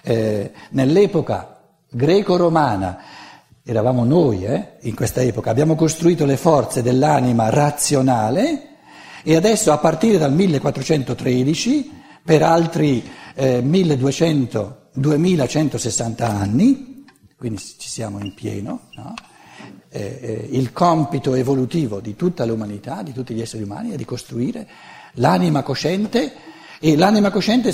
eh, 0.01 0.51
nell'epoca 0.69 1.61
greco-romana 1.89 2.99
eravamo 3.63 4.05
noi 4.05 4.45
eh, 4.45 4.77
in 4.81 4.95
questa 4.95 5.21
epoca, 5.21 5.49
abbiamo 5.49 5.75
costruito 5.75 6.25
le 6.25 6.37
forze 6.37 6.81
dell'anima 6.81 7.49
razionale 7.49 8.69
e 9.23 9.35
adesso 9.35 9.71
a 9.71 9.79
partire 9.79 10.17
dal 10.17 10.31
1413, 10.31 11.91
per 12.25 12.41
altri 12.41 13.07
eh, 13.35 13.61
1200, 13.61 14.89
2160 14.93 16.27
anni, 16.27 17.05
quindi 17.37 17.59
ci 17.59 17.87
siamo 17.87 18.17
in 18.19 18.33
pieno, 18.33 18.87
no? 18.95 19.13
eh, 19.89 20.19
eh, 20.21 20.47
il 20.49 20.73
compito 20.73 21.35
evolutivo 21.35 21.99
di 21.99 22.15
tutta 22.15 22.43
l'umanità, 22.43 23.03
di 23.03 23.13
tutti 23.13 23.35
gli 23.35 23.41
esseri 23.41 23.61
umani, 23.61 23.91
è 23.91 23.95
di 23.95 24.05
costruire 24.05 24.67
l'anima 25.13 25.61
cosciente 25.61 26.33
e 26.79 26.97
l'anima 26.97 27.29
cosciente 27.29 27.71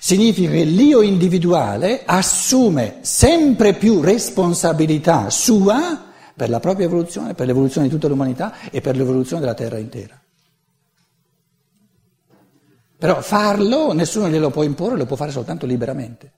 significa 0.00 0.50
che 0.50 0.64
l'io 0.64 1.00
individuale 1.00 2.02
assume 2.04 2.96
sempre 3.02 3.74
più 3.74 4.00
responsabilità 4.00 5.30
sua 5.30 6.10
per 6.34 6.50
la 6.50 6.58
propria 6.58 6.86
evoluzione, 6.86 7.34
per 7.34 7.46
l'evoluzione 7.46 7.86
di 7.86 7.92
tutta 7.92 8.08
l'umanità 8.08 8.56
e 8.72 8.80
per 8.80 8.96
l'evoluzione 8.96 9.40
della 9.40 9.54
Terra 9.54 9.78
intera. 9.78 10.23
Però 13.04 13.20
farlo 13.20 13.92
nessuno 13.92 14.30
glielo 14.30 14.50
può 14.50 14.62
imporre, 14.62 14.96
lo 14.96 15.04
può 15.04 15.16
fare 15.16 15.30
soltanto 15.30 15.66
liberamente. 15.66 16.32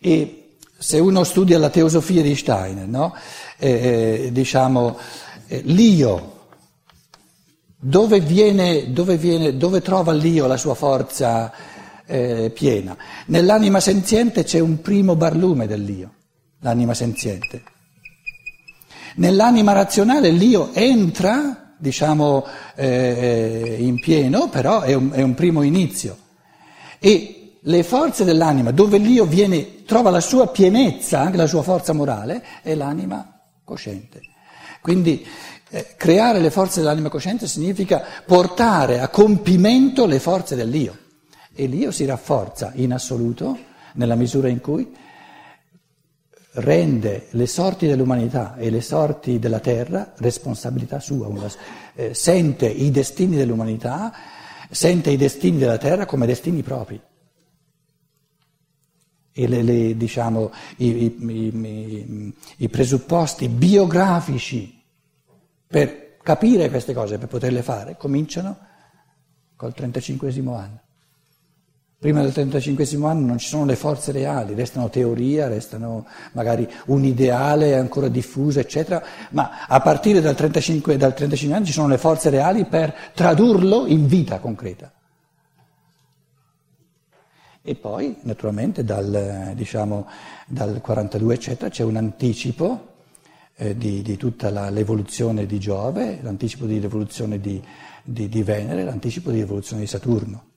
E 0.00 0.56
se 0.78 0.98
uno 0.98 1.22
studia 1.24 1.58
la 1.58 1.68
teosofia 1.68 2.22
di 2.22 2.34
Steiner, 2.34 2.86
no? 2.86 3.14
eh, 3.58 4.24
eh, 4.26 4.32
diciamo, 4.32 4.96
eh, 5.48 5.60
l'io, 5.64 6.36
dove, 7.76 8.20
viene, 8.20 8.92
dove, 8.92 9.16
viene, 9.16 9.56
dove 9.56 9.82
trova 9.82 10.12
l'io 10.12 10.46
la 10.46 10.56
sua 10.56 10.74
forza? 10.74 11.52
eh, 12.08 12.50
piena. 12.54 12.96
Nell'anima 13.26 13.80
senziente 13.80 14.42
c'è 14.42 14.58
un 14.58 14.80
primo 14.80 15.14
barlume 15.14 15.66
dell'io, 15.66 16.14
l'anima 16.60 16.94
senziente. 16.94 17.62
Nell'anima 19.16 19.72
razionale 19.72 20.30
l'io 20.30 20.72
entra, 20.72 21.67
diciamo, 21.78 22.44
eh, 22.74 23.76
in 23.78 24.00
pieno, 24.00 24.48
però 24.48 24.80
è 24.80 24.94
un, 24.94 25.10
è 25.12 25.22
un 25.22 25.34
primo 25.34 25.62
inizio. 25.62 26.16
E 26.98 27.58
le 27.60 27.82
forze 27.82 28.24
dell'anima, 28.24 28.70
dove 28.70 28.98
l'io 28.98 29.24
viene, 29.24 29.84
trova 29.84 30.10
la 30.10 30.20
sua 30.20 30.48
pienezza, 30.48 31.20
anche 31.20 31.36
la 31.36 31.46
sua 31.46 31.62
forza 31.62 31.92
morale, 31.92 32.44
è 32.62 32.74
l'anima 32.74 33.40
cosciente. 33.64 34.20
Quindi 34.80 35.26
eh, 35.70 35.94
creare 35.96 36.40
le 36.40 36.50
forze 36.50 36.80
dell'anima 36.80 37.08
cosciente 37.08 37.46
significa 37.46 38.02
portare 38.24 39.00
a 39.00 39.08
compimento 39.08 40.06
le 40.06 40.18
forze 40.18 40.56
dell'io. 40.56 40.96
E 41.54 41.66
l'io 41.66 41.90
si 41.90 42.04
rafforza 42.04 42.72
in 42.74 42.92
assoluto 42.92 43.58
nella 43.94 44.14
misura 44.14 44.48
in 44.48 44.60
cui 44.60 44.94
rende 46.60 47.26
le 47.30 47.46
sorti 47.46 47.86
dell'umanità 47.86 48.56
e 48.56 48.70
le 48.70 48.80
sorti 48.80 49.38
della 49.38 49.60
terra 49.60 50.12
responsabilità 50.16 50.98
sua, 51.00 51.26
una, 51.26 51.50
eh, 51.94 52.14
sente 52.14 52.66
i 52.66 52.90
destini 52.90 53.36
dell'umanità, 53.36 54.12
sente 54.70 55.10
i 55.10 55.16
destini 55.16 55.58
della 55.58 55.78
terra 55.78 56.06
come 56.06 56.26
destini 56.26 56.62
propri. 56.62 57.00
E 59.32 59.46
le, 59.46 59.62
le, 59.62 59.96
diciamo, 59.96 60.50
i, 60.78 60.88
i, 60.88 61.26
i, 61.26 62.34
i 62.56 62.68
presupposti 62.68 63.48
biografici 63.48 64.82
per 65.66 66.16
capire 66.22 66.68
queste 66.70 66.92
cose, 66.92 67.18
per 67.18 67.28
poterle 67.28 67.62
fare, 67.62 67.96
cominciano 67.96 68.58
col 69.54 69.74
35 69.74 70.32
anno. 70.46 70.80
Prima 72.00 72.22
del 72.22 72.32
35 72.32 72.84
anno 73.08 73.26
non 73.26 73.38
ci 73.38 73.48
sono 73.48 73.64
le 73.64 73.74
forze 73.74 74.12
reali, 74.12 74.54
restano 74.54 74.88
teoria, 74.88 75.48
restano 75.48 76.06
magari 76.30 76.68
un 76.86 77.02
ideale 77.02 77.76
ancora 77.76 78.06
diffuso, 78.06 78.60
eccetera, 78.60 79.02
ma 79.30 79.66
a 79.66 79.80
partire 79.80 80.20
dal 80.20 80.36
35, 80.36 80.96
dal 80.96 81.12
35 81.12 81.56
anni 81.56 81.66
ci 81.66 81.72
sono 81.72 81.88
le 81.88 81.98
forze 81.98 82.30
reali 82.30 82.66
per 82.66 82.94
tradurlo 83.14 83.86
in 83.86 84.06
vita 84.06 84.38
concreta. 84.38 84.92
E 87.60 87.74
poi, 87.74 88.16
naturalmente, 88.22 88.84
dal, 88.84 89.54
diciamo, 89.56 90.06
dal 90.46 90.80
42, 90.80 91.34
eccetera, 91.34 91.68
c'è 91.68 91.82
un 91.82 91.96
anticipo 91.96 92.94
eh, 93.56 93.76
di, 93.76 94.02
di, 94.02 94.16
tutta 94.16 94.50
la, 94.50 94.70
l'evoluzione 94.70 95.46
di 95.46 95.58
Giove, 95.58 96.20
l'anticipo 96.22 96.64
di 96.64 96.78
l'evoluzione 96.78 97.40
di, 97.40 97.60
di, 98.04 98.28
di 98.28 98.42
Venere, 98.44 98.84
l'anticipo 98.84 99.32
di 99.32 99.40
l'evoluzione 99.40 99.82
di 99.82 99.88
Saturno. 99.88 100.47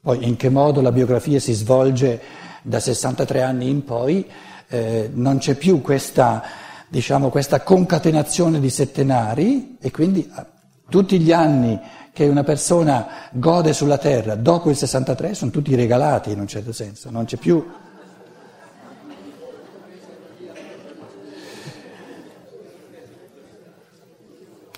Poi 0.00 0.26
in 0.26 0.36
che 0.36 0.48
modo 0.48 0.80
la 0.80 0.92
biografia 0.92 1.40
si 1.40 1.52
svolge 1.52 2.20
da 2.62 2.78
63 2.78 3.42
anni 3.42 3.68
in 3.68 3.84
poi, 3.84 4.26
eh, 4.68 5.10
non 5.12 5.38
c'è 5.38 5.54
più 5.54 5.80
questa, 5.80 6.42
diciamo, 6.88 7.30
questa 7.30 7.62
concatenazione 7.62 8.60
di 8.60 8.70
settenari 8.70 9.76
e 9.80 9.90
quindi 9.90 10.20
eh, 10.20 10.44
tutti 10.88 11.18
gli 11.18 11.32
anni 11.32 11.80
che 12.12 12.26
una 12.26 12.44
persona 12.44 13.06
gode 13.32 13.72
sulla 13.72 13.98
terra 13.98 14.34
dopo 14.34 14.70
il 14.70 14.76
63 14.76 15.34
sono 15.34 15.50
tutti 15.50 15.74
regalati 15.74 16.30
in 16.30 16.40
un 16.40 16.46
certo 16.46 16.72
senso, 16.72 17.10
non 17.10 17.24
c'è 17.24 17.36
più... 17.36 17.64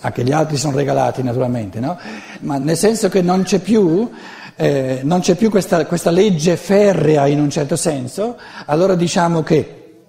Anche 0.02 0.24
gli 0.24 0.33
altri 0.33 0.56
sono 0.56 0.76
regalati 0.76 1.22
naturalmente, 1.22 1.78
no? 1.78 1.98
Ma 2.40 2.56
nel 2.56 2.76
senso 2.76 3.11
che 3.11 3.20
non 3.20 3.42
c'è 3.42 3.59
più 3.59 4.11
eh, 4.60 5.00
non 5.04 5.20
c'è 5.20 5.36
più 5.36 5.48
questa, 5.48 5.86
questa, 5.86 6.10
legge 6.10 6.58
ferrea 6.58 7.26
in 7.26 7.40
un 7.40 7.48
certo 7.48 7.76
senso, 7.76 8.36
allora 8.66 8.94
diciamo 8.94 9.42
che 9.42 10.02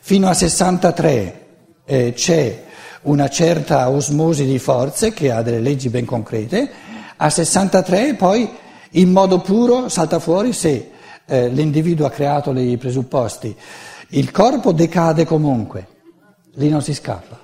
fino 0.00 0.28
a 0.28 0.32
63 0.32 1.46
eh, 1.84 2.12
c'è 2.14 2.64
una 3.02 3.28
certa 3.28 3.90
osmosi 3.90 4.44
di 4.44 4.60
forze 4.60 5.12
che 5.12 5.32
ha 5.32 5.42
delle 5.42 5.58
leggi 5.58 5.88
ben 5.88 6.04
concrete, 6.04 6.70
a 7.16 7.28
63 7.28 8.14
poi 8.14 8.48
in 8.90 9.10
modo 9.10 9.40
puro 9.40 9.88
salta 9.88 10.20
fuori 10.20 10.52
se 10.52 10.90
eh, 11.26 11.48
l'individuo 11.48 12.06
ha 12.06 12.10
creato 12.10 12.52
i 12.52 12.76
presupposti, 12.76 13.56
il 14.10 14.30
corpo 14.30 14.70
decade 14.70 15.24
comunque, 15.24 15.86
lì 16.54 16.68
non 16.68 16.80
si 16.80 16.94
scappa. 16.94 17.40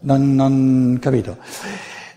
Non, 0.00 0.34
non 0.34 0.98
capito? 1.00 1.38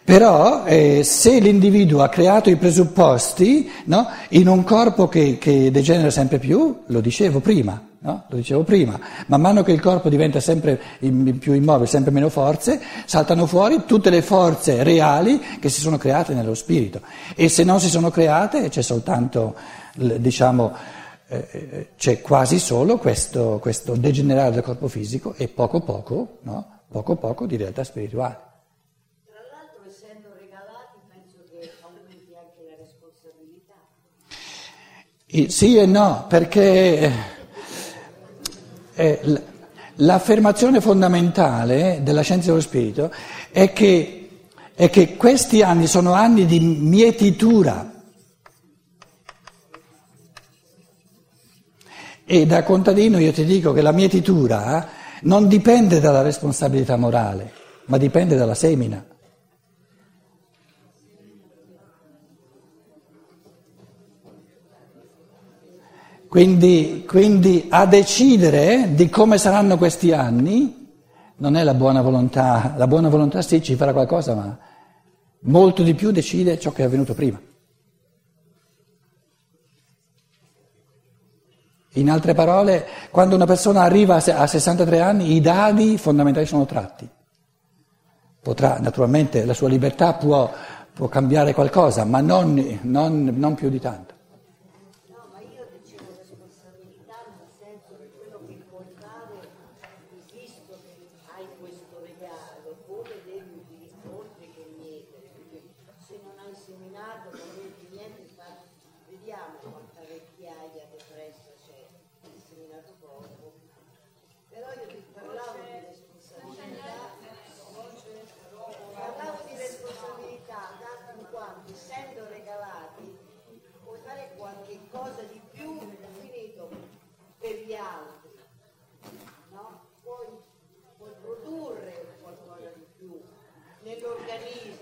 Però 0.10 0.64
eh, 0.66 1.04
se 1.04 1.38
l'individuo 1.38 2.02
ha 2.02 2.10
creato 2.10 2.50
i 2.50 2.56
presupposti 2.56 3.70
no, 3.86 4.08
in 4.30 4.48
un 4.48 4.64
corpo 4.64 5.08
che, 5.08 5.38
che, 5.38 5.70
degenera 5.70 6.10
sempre 6.10 6.40
più, 6.40 6.82
lo 6.88 7.00
dicevo 7.00 7.42
prima, 7.42 7.80
no? 8.00 8.24
lo 8.28 8.36
dicevo 8.36 8.64
prima, 8.64 9.00
man 9.28 9.40
mano 9.40 9.62
che 9.62 9.72
il 9.72 9.80
corpo 9.80 10.10
diventa 10.10 10.40
sempre 10.40 10.82
più 10.98 11.54
immobile, 11.54 11.86
sempre 11.86 12.10
meno 12.10 12.30
forze, 12.30 12.82
saltano 13.06 13.46
fuori 13.46 13.84
tutte 13.86 14.10
le 14.10 14.24
forze 14.24 14.82
reali 14.82 15.40
che 15.60 15.70
si 15.70 15.80
sono 15.80 16.00
create 16.00 16.34
nello 16.34 16.56
spirito. 16.56 17.02
E 17.36 17.48
se 17.48 17.64
non 17.64 17.80
si 17.80 17.88
sono 17.88 18.10
create 18.10 18.68
c'è 18.70 18.82
soltanto, 18.82 19.54
diciamo, 19.94 20.74
eh, 21.28 21.48
eh, 21.52 21.88
c'è 21.96 22.20
quasi 22.22 22.58
solo 22.58 22.98
questo, 22.98 23.60
questo, 23.62 23.94
degenerare 23.94 24.54
del 24.54 24.64
corpo 24.64 24.88
fisico 24.88 25.36
e 25.38 25.48
poco 25.50 25.82
poco, 25.82 26.40
no? 26.42 26.80
poco 26.90 27.16
poco 27.16 27.46
di 27.46 27.58
realtà 27.58 27.84
spirituale. 27.84 28.48
la 32.68 32.76
responsabilità. 32.76 33.76
Sì 35.32 35.78
e 35.78 35.86
no, 35.86 36.26
perché 36.28 37.12
eh, 38.96 39.44
l'affermazione 39.98 40.82
fondamentale 40.82 42.00
della 42.02 42.22
scienza 42.22 42.48
dello 42.48 42.62
spirito 42.62 43.12
è 43.52 43.72
che, 43.72 44.30
è 44.74 44.90
che 44.90 45.16
questi 45.18 45.62
anni 45.62 45.86
sono 45.86 46.14
anni 46.14 46.48
di 46.48 46.60
mietitura. 46.60 47.94
E 52.26 52.46
da 52.48 52.64
contadino 52.64 53.20
io 53.20 53.32
ti 53.32 53.46
dico 53.46 53.72
che 53.72 53.82
la 53.84 53.92
mietitura 53.92 54.88
non 55.22 55.48
dipende 55.48 56.00
dalla 56.00 56.24
responsabilità 56.24 56.96
morale, 56.96 57.52
ma 57.86 57.98
dipende 57.98 58.36
dalla 58.36 58.56
semina. 58.56 59.06
Quindi, 66.30 67.06
quindi, 67.08 67.66
a 67.70 67.88
decidere 67.88 68.94
di 68.94 69.10
come 69.10 69.40
saranno 69.40 69.80
questi 69.80 70.12
anni 70.12 70.94
non 71.38 71.56
è 71.56 71.64
la 71.64 71.74
buona 71.74 72.04
volontà, 72.04 72.76
la 72.78 72.86
buona 72.86 73.10
volontà 73.10 73.42
sì 73.42 73.64
ci 73.64 73.74
farà 73.76 73.94
qualcosa, 73.94 74.36
ma 74.36 74.56
molto 75.42 75.82
di 75.82 75.96
più 75.96 76.12
decide 76.12 76.60
ciò 76.60 76.72
che 76.72 76.84
è 76.84 76.86
avvenuto 76.86 77.16
prima. 77.16 77.42
In 81.94 82.12
altre 82.12 82.36
parole, 82.36 82.86
quando 83.10 83.34
una 83.34 83.48
persona 83.48 83.82
arriva 83.82 84.18
a 84.18 84.46
63 84.46 85.02
anni, 85.02 85.34
i 85.34 85.42
dadi 85.42 85.98
fondamentali 85.98 86.46
sono 86.46 86.68
tratti. 86.68 87.10
Potrà, 88.40 88.78
naturalmente, 88.80 89.46
la 89.46 89.56
sua 89.56 89.68
libertà 89.68 90.14
può, 90.14 90.52
può 90.94 91.08
cambiare 91.08 91.56
qualcosa, 91.56 92.06
ma 92.06 92.22
non, 92.22 92.80
non, 92.84 93.34
non 93.36 93.56
più 93.56 93.70
di 93.70 93.80
tanto. 93.80 94.18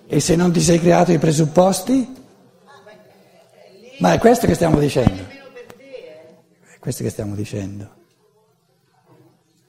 E 0.10 0.22
se 0.22 0.38
non 0.38 0.54
ti 0.54 0.62
sei 0.62 0.80
creato 0.80 1.12
i 1.12 1.18
presupposti? 1.18 2.16
Ma 4.00 4.14
è 4.14 4.20
questo 4.20 4.48
che 4.48 4.54
stiamo 4.54 4.80
dicendo. 4.80 5.22
È 5.28 6.80
questo 6.80 7.04
che 7.04 7.10
stiamo 7.10 7.36
dicendo. 7.36 7.90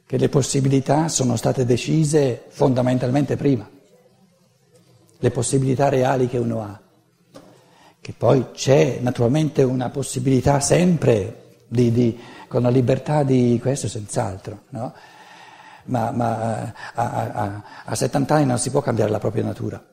Che 0.06 0.16
le 0.16 0.28
possibilità 0.28 1.08
sono 1.08 1.34
state 1.34 1.64
decise 1.64 2.44
fondamentalmente 2.50 3.36
prima. 3.36 3.68
Le 5.18 5.30
possibilità 5.32 5.88
reali 5.88 6.28
che 6.28 6.38
uno 6.38 6.62
ha. 6.62 6.80
Che 8.00 8.14
poi 8.16 8.52
c'è 8.52 8.98
naturalmente 9.00 9.64
una 9.64 9.90
possibilità 9.90 10.60
sempre 10.60 11.56
di, 11.66 11.90
di, 11.90 12.20
con 12.46 12.62
la 12.62 12.70
libertà 12.70 13.24
di 13.24 13.58
questo 13.60 13.88
senz'altro, 13.88 14.62
no? 14.68 14.94
ma, 15.86 16.12
ma 16.12 16.72
a, 16.94 17.32
a, 17.32 17.62
a 17.86 17.94
70 17.94 18.34
anni 18.34 18.46
non 18.46 18.58
si 18.58 18.70
può 18.70 18.80
cambiare 18.80 19.10
la 19.10 19.18
propria 19.18 19.42
natura. 19.42 19.87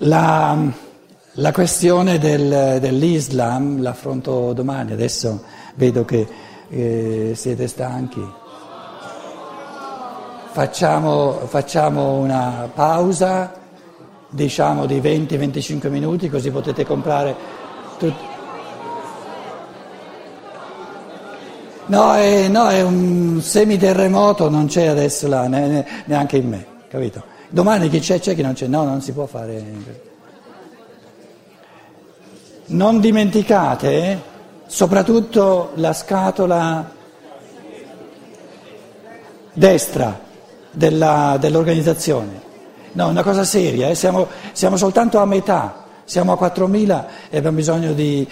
La, 0.00 0.54
la 1.32 1.52
questione 1.52 2.18
del, 2.18 2.78
dell'Islam 2.80 3.80
l'affronto 3.80 4.52
domani, 4.52 4.92
adesso 4.92 5.42
vedo 5.76 6.04
che 6.04 6.26
eh, 6.68 7.32
siete 7.34 7.66
stanchi. 7.66 8.22
Facciamo, 10.50 11.46
facciamo 11.46 12.14
una 12.14 12.70
pausa, 12.74 13.54
diciamo 14.28 14.84
di 14.84 15.00
20-25 15.00 15.88
minuti, 15.88 16.28
così 16.28 16.50
potete 16.50 16.84
comprare 16.84 17.34
tutto. 17.98 18.34
No, 21.86 22.14
è, 22.14 22.48
no, 22.48 22.68
è 22.68 22.82
un 22.82 23.40
semiterremoto, 23.40 24.50
non 24.50 24.66
c'è 24.66 24.86
adesso 24.86 25.28
là, 25.28 25.46
neanche 25.46 26.36
in 26.36 26.48
me, 26.48 26.66
capito? 26.88 27.34
Domani 27.48 27.88
chi 27.88 28.00
c'è 28.00 28.18
c'è, 28.18 28.34
chi 28.34 28.42
non 28.42 28.54
c'è, 28.54 28.66
no, 28.66 28.84
non 28.84 29.00
si 29.00 29.12
può 29.12 29.26
fare. 29.26 29.64
Non 32.66 33.00
dimenticate 33.00 34.20
soprattutto 34.66 35.70
la 35.74 35.92
scatola 35.92 36.90
destra 39.52 40.20
della, 40.70 41.36
dell'organizzazione. 41.40 42.44
No, 42.92 43.08
una 43.08 43.22
cosa 43.22 43.44
seria, 43.44 43.88
eh? 43.88 43.94
siamo, 43.94 44.26
siamo 44.52 44.76
soltanto 44.76 45.18
a 45.18 45.26
metà, 45.26 45.84
siamo 46.04 46.32
a 46.32 46.38
4.000 46.40 47.04
e 47.30 47.36
abbiamo 47.36 47.56
bisogno 47.56 47.92
di... 47.92 48.26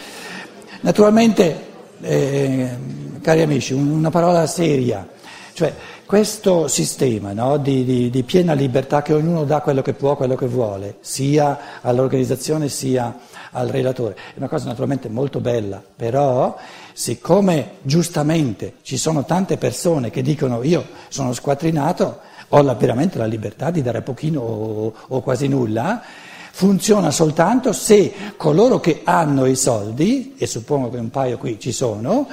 Naturalmente, 0.80 1.66
eh, 2.00 2.76
cari 3.22 3.42
amici, 3.42 3.72
una 3.72 4.10
parola 4.10 4.46
seria, 4.46 5.06
cioè 5.52 5.72
questo 6.06 6.68
sistema 6.68 7.32
no, 7.32 7.56
di, 7.56 7.84
di, 7.84 8.10
di, 8.10 8.22
piena 8.22 8.52
libertà 8.52 9.02
che 9.02 9.14
ognuno 9.14 9.44
dà 9.44 9.60
quello 9.60 9.80
che 9.82 9.94
può, 9.94 10.16
quello 10.16 10.34
che 10.34 10.46
vuole, 10.46 10.96
sia 11.00 11.80
all'organizzazione 11.80 12.68
sia 12.68 13.16
al 13.50 13.68
relatore, 13.68 14.14
è 14.14 14.36
una 14.36 14.48
cosa 14.48 14.66
naturalmente 14.66 15.08
molto 15.08 15.40
bella, 15.40 15.82
però 15.96 16.56
siccome 16.92 17.76
giustamente 17.82 18.74
ci 18.82 18.96
sono 18.96 19.24
tante 19.24 19.56
persone 19.56 20.10
che 20.10 20.22
dicono 20.22 20.62
io 20.62 20.84
sono 21.08 21.32
squattrinato, 21.32 22.20
ho 22.48 22.62
la, 22.62 22.74
veramente 22.74 23.18
la 23.18 23.26
libertà 23.26 23.70
di 23.70 23.80
dare 23.80 24.02
pochino 24.02 24.40
o, 24.40 24.94
o 25.08 25.20
quasi 25.20 25.48
nulla, 25.48 26.02
funziona 26.50 27.10
soltanto 27.10 27.72
se 27.72 28.12
coloro 28.36 28.78
che 28.78 29.00
hanno 29.04 29.46
i 29.46 29.56
soldi, 29.56 30.34
e 30.36 30.46
suppongo 30.46 30.90
che 30.90 30.98
un 30.98 31.10
paio 31.10 31.38
qui 31.38 31.58
ci 31.58 31.72
sono, 31.72 32.28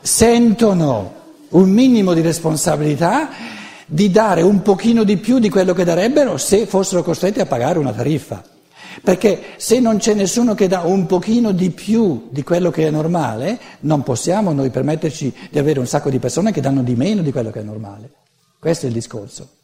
sentono 0.00 1.18
un 1.50 1.70
minimo 1.70 2.14
di 2.14 2.20
responsabilità 2.20 3.30
di 3.86 4.10
dare 4.10 4.42
un 4.42 4.62
pochino 4.62 5.02
di 5.02 5.16
più 5.16 5.38
di 5.38 5.48
quello 5.48 5.72
che 5.72 5.84
darebbero 5.84 6.36
se 6.36 6.66
fossero 6.66 7.02
costretti 7.02 7.40
a 7.40 7.46
pagare 7.46 7.78
una 7.78 7.92
tariffa. 7.92 8.42
Perché 9.02 9.40
se 9.56 9.80
non 9.80 9.98
c'è 9.98 10.14
nessuno 10.14 10.54
che 10.54 10.68
dà 10.68 10.80
un 10.80 11.06
pochino 11.06 11.52
di 11.52 11.70
più 11.70 12.28
di 12.30 12.42
quello 12.42 12.70
che 12.70 12.86
è 12.86 12.90
normale, 12.90 13.58
non 13.80 14.02
possiamo 14.02 14.52
noi 14.52 14.70
permetterci 14.70 15.32
di 15.50 15.58
avere 15.58 15.78
un 15.78 15.86
sacco 15.86 16.10
di 16.10 16.18
persone 16.18 16.52
che 16.52 16.60
danno 16.60 16.82
di 16.82 16.94
meno 16.94 17.22
di 17.22 17.32
quello 17.32 17.50
che 17.50 17.60
è 17.60 17.64
normale. 17.64 18.10
Questo 18.58 18.86
è 18.86 18.88
il 18.88 18.94
discorso. 18.94 19.59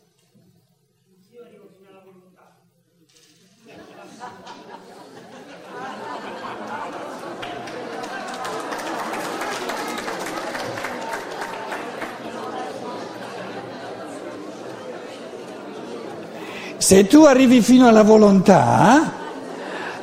Se 16.86 17.04
tu 17.08 17.24
arrivi 17.24 17.62
fino 17.62 17.88
alla 17.88 18.04
volontà, 18.04 19.10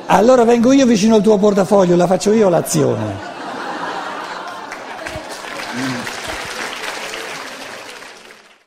allora 0.04 0.44
vengo 0.44 0.70
io 0.70 0.84
vicino 0.84 1.14
al 1.14 1.22
tuo 1.22 1.38
portafoglio, 1.38 1.96
la 1.96 2.06
faccio 2.06 2.30
io 2.34 2.50
l'azione. 2.50 3.33